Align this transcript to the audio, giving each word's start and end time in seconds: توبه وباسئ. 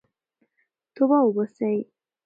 توبه 0.95 1.17
وباسئ. 1.25 1.75